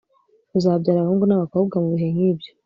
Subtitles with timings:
[0.57, 2.49] uzabyara abahungu n abakobwa mubihe nkibyo